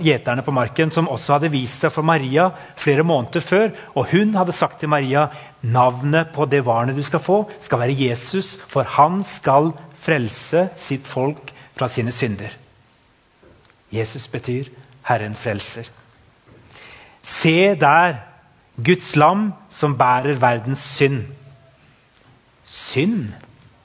gjeterne 0.00 0.42
på 0.42 0.52
marken, 0.52 0.90
som 0.90 1.08
også 1.08 1.36
hadde 1.36 1.52
vist 1.52 1.80
seg 1.80 1.92
for 1.94 2.02
Maria 2.02 2.48
flere 2.76 3.04
måneder 3.06 3.40
før. 3.40 3.70
Og 3.94 4.10
hun 4.10 4.34
hadde 4.34 4.52
sagt 4.52 4.80
til 4.80 4.88
Maria 4.88 5.28
navnet 5.62 6.32
på 6.34 6.46
det 6.50 6.64
barnet 6.64 6.96
du 6.96 7.02
skal 7.02 7.22
få, 7.22 7.44
skal 7.62 7.80
være 7.84 7.96
Jesus, 7.96 8.58
for 8.68 8.82
han 8.96 9.22
skal 9.24 9.72
frelse 10.04 10.68
sitt 10.76 11.06
folk 11.06 11.52
fra 11.76 11.88
sine 11.88 12.12
synder. 12.12 12.50
Jesus 13.92 14.28
betyr 14.28 14.64
'Herren 15.04 15.34
frelser'. 15.34 15.90
Se 17.22 17.74
der 17.74 18.14
Guds 18.84 19.16
lam 19.16 19.52
som 19.70 19.98
bærer 19.98 20.34
verdens 20.34 20.82
synd. 20.82 21.22
Synd 22.64 23.32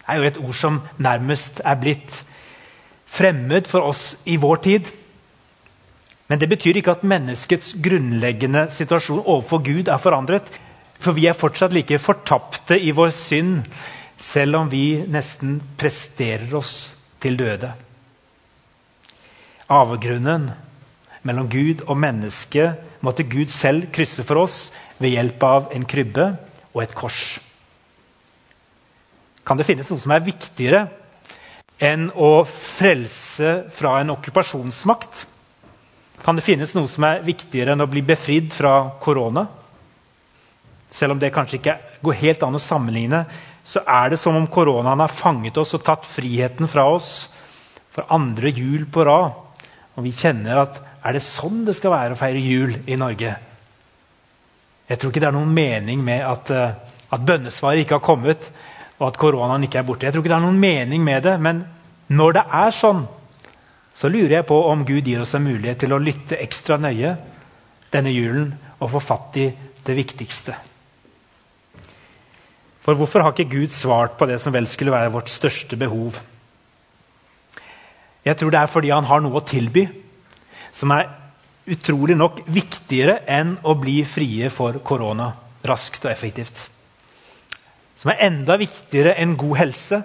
er 0.08 0.16
jo 0.16 0.24
et 0.24 0.38
ord 0.38 0.54
som 0.54 0.82
nærmest 0.98 1.62
er 1.66 1.76
blitt 1.76 2.26
fremmed 3.10 3.68
for 3.68 3.90
oss 3.90 4.14
i 4.30 4.38
vår 4.38 4.62
tid. 4.66 4.90
Men 6.30 6.40
det 6.40 6.50
betyr 6.52 6.78
ikke 6.78 6.94
at 6.94 7.06
menneskets 7.08 7.74
grunnleggende 7.82 8.68
situasjon 8.74 9.24
overfor 9.24 9.64
Gud 9.66 9.90
er 9.90 10.02
forandret. 10.02 10.52
For 11.00 11.16
vi 11.18 11.26
er 11.30 11.38
fortsatt 11.38 11.74
like 11.74 11.98
fortapte 12.02 12.78
i 12.78 12.92
vår 12.96 13.14
synd, 13.16 13.64
selv 14.20 14.60
om 14.60 14.70
vi 14.70 15.00
nesten 15.08 15.58
presterer 15.80 16.52
oss 16.60 16.74
til 17.24 17.40
døde. 17.40 17.72
Avgrunnen 19.70 20.50
mellom 21.24 21.50
Gud 21.50 21.86
og 21.88 21.98
menneske 22.00 22.74
måtte 23.06 23.26
Gud 23.30 23.52
selv 23.54 23.90
krysse 23.96 24.26
for 24.28 24.44
oss 24.44 24.70
ved 25.00 25.16
hjelp 25.16 25.44
av 25.48 25.70
en 25.76 25.86
krybbe 25.88 26.26
og 26.74 26.84
et 26.84 26.96
kors. 26.98 27.40
Kan 29.48 29.58
det 29.58 29.66
finnes 29.66 29.88
noe 29.90 30.02
som 30.02 30.14
er 30.14 30.26
viktigere 30.26 30.84
enn 31.80 32.10
å 32.12 32.44
frelse 32.50 33.54
fra 33.76 34.00
en 34.02 34.14
okkupasjonsmakt? 34.16 35.26
Kan 36.20 36.36
det 36.36 36.44
finnes 36.44 36.76
noe 36.76 36.90
som 36.92 37.06
er 37.08 37.24
viktigere 37.24 37.74
enn 37.74 37.86
å 37.86 37.90
bli 37.90 38.04
befridd 38.06 38.52
fra 38.54 38.74
korona? 39.02 39.46
Selv 40.92 41.16
om 41.16 41.22
det 41.22 41.32
kanskje 41.32 41.60
ikke 41.60 41.78
går 42.04 42.20
helt 42.24 42.44
an 42.44 42.58
å 42.58 42.64
sammenligne, 42.64 43.24
så 43.64 43.84
er 43.86 44.12
det 44.12 44.20
som 44.20 44.36
om 44.36 44.48
koronaen 44.50 45.04
har 45.04 45.14
fanget 45.14 45.58
oss 45.62 45.76
og 45.78 45.84
tatt 45.86 46.08
friheten 46.10 46.68
fra 46.72 46.88
oss 46.90 47.30
for 47.94 48.10
andre 48.14 48.52
jul 48.52 48.88
på 48.92 49.06
rad. 49.06 49.36
Og 49.96 50.06
vi 50.06 50.16
kjenner 50.16 50.64
at 50.64 50.80
er 51.06 51.16
det 51.16 51.24
sånn 51.24 51.64
det 51.68 51.78
skal 51.78 51.94
være 51.94 52.16
å 52.16 52.20
feire 52.20 52.42
jul 52.42 52.74
i 52.90 52.98
Norge? 53.00 53.36
Jeg 54.90 55.00
tror 55.00 55.14
ikke 55.14 55.22
det 55.22 55.30
er 55.30 55.38
noen 55.38 55.54
mening 55.54 56.02
med 56.04 56.24
at, 56.26 56.52
eh, 56.52 56.74
at 57.14 57.26
bønnesvaret 57.26 57.84
ikke 57.84 58.00
har 58.00 58.06
kommet 58.06 58.50
og 59.00 59.08
at 59.08 59.20
koronaen 59.20 59.64
ikke 59.66 59.80
er 59.80 59.88
borte. 59.88 60.06
Jeg 60.06 60.14
tror 60.14 60.24
ikke 60.24 60.34
det 60.34 60.38
er 60.38 60.46
noen 60.46 60.60
mening 60.60 61.04
med 61.04 61.24
det, 61.24 61.36
men 61.42 61.64
når 62.12 62.36
det 62.36 62.46
er 62.60 62.76
sånn, 62.76 63.04
så 63.96 64.12
lurer 64.12 64.40
jeg 64.40 64.48
på 64.48 64.58
om 64.70 64.84
Gud 64.88 65.08
gir 65.08 65.22
oss 65.24 65.36
en 65.36 65.46
mulighet 65.46 65.82
til 65.84 65.96
å 65.96 66.02
lytte 66.04 66.40
ekstra 66.40 66.78
nøye 66.80 67.16
denne 67.94 68.12
julen 68.14 68.52
og 68.80 68.92
få 68.94 69.02
fatt 69.04 69.40
i 69.40 69.48
det 69.88 69.96
viktigste. 69.98 70.56
For 72.84 72.98
hvorfor 72.98 73.24
har 73.24 73.36
ikke 73.36 73.52
Gud 73.52 73.76
svart 73.76 74.16
på 74.20 74.28
det 74.30 74.40
som 74.42 74.56
vel 74.56 74.68
skulle 74.72 74.94
være 74.96 75.12
vårt 75.14 75.32
største 75.32 75.78
behov? 75.80 76.20
Jeg 78.26 78.40
tror 78.40 78.52
det 78.52 78.62
er 78.62 78.72
fordi 78.72 78.92
han 78.92 79.08
har 79.08 79.24
noe 79.24 79.40
å 79.40 79.46
tilby 79.46 79.86
som 80.76 80.92
er 80.96 81.08
utrolig 81.70 82.18
nok 82.18 82.42
viktigere 82.50 83.20
enn 83.30 83.56
å 83.68 83.76
bli 83.80 84.02
frie 84.08 84.50
for 84.54 84.80
korona 84.86 85.32
raskt 85.68 86.08
og 86.08 86.12
effektivt 86.12 86.68
som 88.00 88.14
er 88.14 88.22
enda 88.30 88.56
viktigere 88.60 89.18
enn 89.20 89.36
god 89.40 89.58
helse. 89.60 90.00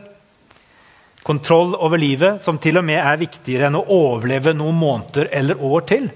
Kontroll 1.25 1.77
over 1.79 2.01
livet, 2.01 2.43
som 2.43 2.59
til 2.59 2.81
og 2.81 2.85
med 2.85 2.99
er 2.99 3.21
viktigere 3.21 3.71
enn 3.71 3.79
å 3.79 3.87
overleve 3.95 4.53
noen 4.57 4.77
måneder 4.77 5.31
eller 5.33 5.63
år 5.63 5.87
til. 5.89 6.09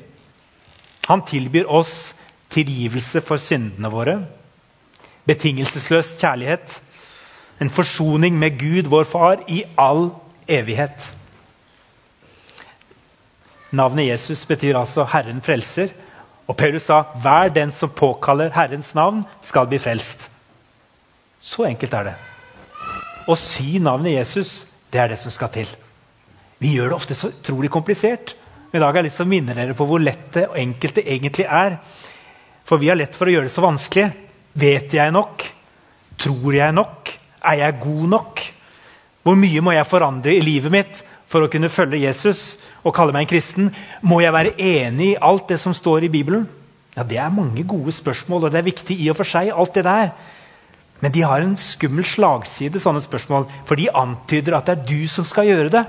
Han 1.08 1.22
tilbyr 1.24 1.70
oss 1.70 2.12
tilgivelse 2.52 3.22
for 3.24 3.40
syndene 3.40 3.90
våre, 3.92 4.18
betingelsesløs 5.28 6.16
kjærlighet, 6.20 6.80
en 7.58 7.70
forsoning 7.70 8.36
med 8.38 8.58
Gud, 8.58 8.90
vår 8.90 9.06
Far, 9.08 9.40
i 9.48 9.62
all 9.78 10.10
evighet. 10.48 11.08
Navnet 13.70 14.08
Jesus 14.08 14.46
betyr 14.46 14.78
altså 14.78 15.04
'Herren 15.04 15.42
frelser'. 15.44 15.92
Og 16.46 16.56
Paulus 16.56 16.82
sa 16.82 17.02
'Hver 17.02 17.48
den 17.48 17.72
som 17.72 17.90
påkaller 17.90 18.50
Herrens 18.50 18.94
navn, 18.94 19.24
skal 19.42 19.66
bli 19.66 19.78
frelst'. 19.78 20.27
Så 21.40 21.66
enkelt 21.68 21.94
er 21.94 22.10
det. 22.10 22.16
Å 23.28 23.36
si 23.38 23.78
navnet 23.82 24.16
Jesus, 24.16 24.66
det 24.90 25.00
er 25.02 25.12
det 25.12 25.20
som 25.20 25.32
skal 25.34 25.52
til. 25.52 25.68
Vi 26.58 26.74
gjør 26.74 26.90
det 26.90 26.98
ofte 26.98 27.14
så 27.14 27.30
utrolig 27.30 27.70
komplisert. 27.70 28.34
I 28.72 28.80
dag 28.80 28.90
har 28.90 29.00
jeg 29.00 29.08
lyst 29.08 29.20
til 29.20 29.28
å 29.28 29.30
minne 29.30 29.54
dere 29.56 29.76
på 29.76 29.86
hvor 29.88 30.02
lett 30.02 30.32
det 30.34 30.48
og 30.48 30.58
enkelt 30.60 30.98
det 30.98 31.06
egentlig 31.08 31.46
er. 31.46 31.78
For 32.68 32.80
vi 32.80 32.90
har 32.90 32.98
lett 32.98 33.16
for 33.16 33.28
å 33.28 33.32
gjøre 33.32 33.48
det 33.48 33.54
så 33.54 33.64
vanskelig. 33.64 34.08
Vet 34.58 34.96
jeg 34.96 35.14
nok? 35.14 35.44
Tror 36.18 36.56
jeg 36.56 36.74
nok? 36.76 37.12
Er 37.46 37.60
jeg 37.62 37.78
god 37.84 38.08
nok? 38.16 38.42
Hvor 39.22 39.38
mye 39.38 39.62
må 39.64 39.72
jeg 39.76 39.88
forandre 39.88 40.34
i 40.34 40.42
livet 40.44 40.72
mitt 40.72 41.00
for 41.28 41.44
å 41.44 41.50
kunne 41.52 41.70
følge 41.72 42.00
Jesus 42.02 42.56
og 42.82 42.94
kalle 42.96 43.14
meg 43.14 43.26
en 43.26 43.30
kristen? 43.30 43.70
Må 44.02 44.20
jeg 44.24 44.34
være 44.34 44.56
enig 44.56 45.12
i 45.12 45.20
alt 45.30 45.52
det 45.52 45.60
som 45.62 45.76
står 45.76 46.08
i 46.08 46.12
Bibelen? 46.12 46.48
Ja, 46.96 47.04
Det 47.04 47.18
er 47.20 47.30
mange 47.30 47.62
gode 47.62 47.92
spørsmål, 47.92 48.44
og 48.44 48.52
det 48.52 48.58
er 48.58 48.70
viktig 48.72 48.96
i 48.98 49.08
og 49.12 49.16
for 49.16 49.24
seg. 49.28 49.52
alt 49.54 49.74
det 49.74 49.84
der. 49.84 50.10
Men 51.00 51.14
de 51.14 51.22
har 51.22 51.42
en 51.42 51.56
skummel 51.60 52.06
slagside, 52.06 52.80
sånne 52.82 53.02
spørsmål, 53.04 53.46
for 53.68 53.78
de 53.78 53.86
antyder 53.94 54.56
at 54.56 54.66
det 54.66 54.74
er 54.74 54.86
du 54.88 55.08
som 55.10 55.26
skal 55.28 55.46
gjøre 55.46 55.72
det. 55.74 55.84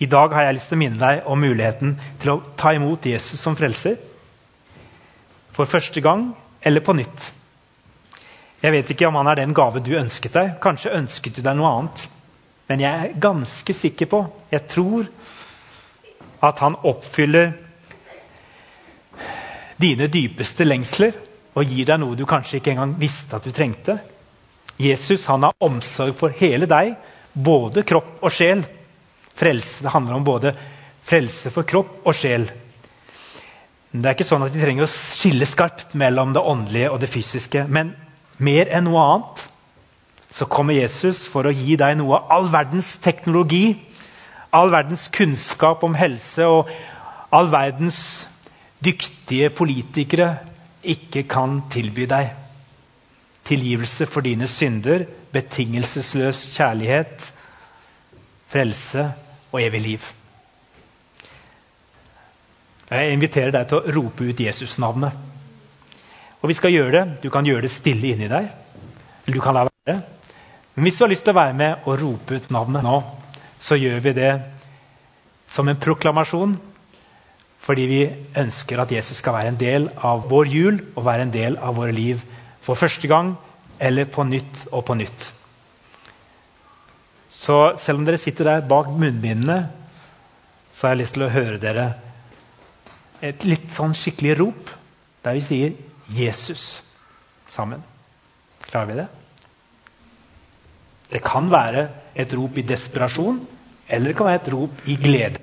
I 0.00 0.08
dag 0.12 0.32
har 0.32 0.46
jeg 0.46 0.56
lyst 0.58 0.70
til 0.72 0.76
å 0.76 0.80
minne 0.80 1.00
deg 1.00 1.28
om 1.28 1.40
muligheten 1.40 1.94
til 2.20 2.34
å 2.34 2.40
ta 2.60 2.72
imot 2.76 3.08
Jesus 3.08 3.40
som 3.40 3.56
frelser. 3.56 3.96
For 5.56 5.68
første 5.68 6.02
gang 6.04 6.30
eller 6.60 6.84
på 6.84 6.96
nytt. 6.96 7.30
Jeg 8.60 8.72
vet 8.72 8.90
ikke 8.92 9.08
om 9.08 9.16
han 9.20 9.28
er 9.30 9.40
den 9.40 9.54
gave 9.56 9.80
du 9.84 9.92
ønsket 9.96 10.36
deg. 10.36 10.54
Kanskje 10.60 10.96
ønsket 10.96 11.38
du 11.38 11.44
deg 11.44 11.56
noe 11.56 11.72
annet. 11.72 12.04
Men 12.66 12.82
jeg 12.82 12.92
er 12.92 13.20
ganske 13.22 13.76
sikker 13.76 14.08
på, 14.10 14.24
jeg 14.50 14.64
tror, 14.66 15.06
at 16.42 16.60
han 16.64 16.76
oppfyller 16.84 17.52
dine 19.80 20.08
dypeste 20.10 20.66
lengsler 20.66 21.14
og 21.56 21.64
gir 21.64 21.88
deg 21.88 22.00
noe 22.02 22.16
du 22.16 22.26
kanskje 22.28 22.60
ikke 22.60 22.74
engang 22.74 22.92
visste 23.00 23.38
at 23.38 23.46
du 23.46 23.52
trengte. 23.54 23.96
Jesus 24.76 25.24
han 25.30 25.46
har 25.46 25.56
omsorg 25.64 26.12
for 26.18 26.34
hele 26.36 26.68
deg, 26.68 26.92
både 27.32 27.84
kropp 27.88 28.20
og 28.20 28.32
sjel. 28.32 28.62
Frelse 29.36 29.84
det 29.84 29.92
handler 29.92 30.18
om 30.18 30.26
både 30.26 30.52
frelse 31.06 31.52
for 31.54 31.68
kropp 31.68 32.04
og 32.04 32.16
sjel. 32.16 32.44
Det 33.96 34.04
er 34.04 34.16
ikke 34.16 34.28
sånn 34.28 34.44
at 34.44 34.52
De 34.52 34.60
trenger 34.60 34.84
å 34.84 34.92
skille 34.92 35.48
skarpt 35.48 35.94
mellom 35.96 36.34
det 36.36 36.44
åndelige 36.44 36.90
og 36.92 37.00
det 37.00 37.08
fysiske. 37.08 37.64
Men 37.68 37.94
mer 38.36 38.68
enn 38.68 38.84
noe 38.90 39.04
annet 39.04 39.46
så 40.36 40.44
kommer 40.50 40.76
Jesus 40.76 41.22
for 41.30 41.48
å 41.48 41.54
gi 41.54 41.78
deg 41.80 41.96
noe 41.96 42.18
av 42.18 42.34
all 42.34 42.50
verdens 42.52 42.96
teknologi, 43.00 43.78
all 44.52 44.68
verdens 44.74 45.06
kunnskap 45.12 45.84
om 45.86 45.96
helse 45.96 46.44
og 46.44 46.68
all 47.32 47.48
verdens 47.52 48.26
dyktige 48.84 49.48
politikere 49.56 50.34
ikke 50.86 51.26
kan 51.30 51.60
tilby 51.72 52.06
deg. 52.10 52.32
Tilgivelse 53.46 54.06
for 54.10 54.26
dine 54.26 54.48
synder, 54.50 55.04
betingelsesløs 55.32 56.46
kjærlighet, 56.56 57.32
frelse 58.50 59.04
og 59.52 59.60
evig 59.62 59.82
liv. 59.82 60.08
Jeg 62.90 63.14
inviterer 63.16 63.50
deg 63.54 63.66
til 63.66 63.80
å 63.80 63.94
rope 63.96 64.28
ut 64.28 64.40
Jesus-navnet. 64.40 65.22
Og 66.42 66.50
vi 66.50 66.54
skal 66.54 66.74
gjøre 66.74 66.92
det. 66.94 67.04
Du 67.24 67.30
kan 67.34 67.46
gjøre 67.46 67.66
det 67.66 67.72
stille 67.74 68.12
inni 68.12 68.28
deg. 68.30 68.46
Eller 69.26 69.34
du 69.34 69.42
kan 69.42 69.56
la 69.56 69.64
være. 69.66 69.96
Men 70.76 70.86
hvis 70.86 70.98
du 70.98 71.02
har 71.02 71.10
lyst 71.10 71.24
til 71.26 71.34
å 71.34 71.40
være 71.40 71.56
med 71.58 71.88
og 71.88 71.98
rope 72.02 72.38
ut 72.38 72.50
navnet 72.54 72.84
nå, 72.84 72.96
så 73.58 73.78
gjør 73.80 74.02
vi 74.04 74.12
det 74.14 74.32
som 75.50 75.68
en 75.68 75.80
proklamasjon. 75.80 76.54
Fordi 77.66 77.86
vi 77.90 78.02
ønsker 78.38 78.78
at 78.78 78.92
Jesus 78.94 79.18
skal 79.18 79.34
være 79.34 79.50
en 79.50 79.58
del 79.58 79.88
av 80.06 80.28
vår 80.30 80.50
jul 80.52 80.78
og 80.94 81.06
være 81.06 81.26
en 81.26 81.34
del 81.34 81.56
av 81.58 81.74
våre 81.80 81.94
liv 81.94 82.22
for 82.62 82.78
første 82.78 83.10
gang 83.10 83.34
eller 83.82 84.06
på 84.06 84.22
nytt 84.26 84.68
og 84.70 84.84
på 84.86 84.94
nytt. 84.98 85.32
Så 87.28 87.56
selv 87.82 88.00
om 88.00 88.06
dere 88.06 88.20
sitter 88.22 88.46
der 88.46 88.68
bak 88.68 88.88
munnbindene, 88.94 89.58
så 90.72 90.86
har 90.86 90.94
jeg 90.94 91.02
lyst 91.02 91.16
til 91.16 91.26
å 91.26 91.32
høre 91.32 91.58
dere 91.60 91.86
et 93.24 93.44
litt 93.48 93.68
sånn 93.74 93.96
skikkelig 93.96 94.36
rop 94.38 94.70
der 95.24 95.36
vi 95.38 95.44
sier 95.44 95.72
'Jesus' 96.06 96.82
sammen. 97.50 97.82
Klarer 98.68 98.86
vi 98.86 98.98
det? 99.00 99.08
Det 101.10 101.22
kan 101.24 101.50
være 101.50 101.88
et 102.14 102.32
rop 102.34 102.58
i 102.58 102.66
desperasjon, 102.66 103.40
eller 103.88 104.10
det 104.10 104.16
kan 104.16 104.26
være 104.26 104.40
et 104.42 104.52
rop 104.52 104.86
i 104.86 104.96
glede. 104.96 105.40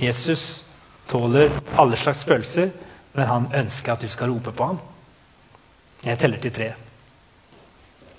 Jesus 0.00 0.64
tåler 1.08 1.50
alle 1.78 1.96
slags 1.96 2.24
følelser, 2.24 2.70
men 3.12 3.26
han 3.26 3.48
ønsker 3.54 3.92
at 3.92 4.02
du 4.02 4.08
skal 4.08 4.30
rope 4.30 4.52
på 4.52 4.66
ham. 4.72 4.80
Jeg 6.04 6.18
teller 6.18 6.40
til 6.40 6.52
tre. 6.52 6.72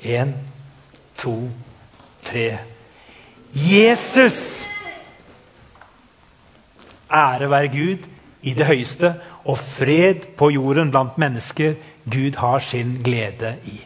Én, 0.03 0.31
to, 1.17 1.49
tre. 2.23 2.57
Jesus! 3.53 4.65
Ære 7.11 7.49
være 7.49 7.67
Gud 7.67 8.07
i 8.41 8.53
det 8.53 8.65
høyeste 8.65 9.13
og 9.45 9.57
fred 9.57 10.25
på 10.37 10.49
jorden 10.49 10.91
blant 10.91 11.17
mennesker 11.17 11.75
Gud 12.05 12.37
har 12.37 12.59
sin 12.59 12.97
glede 13.03 13.55
i. 13.65 13.79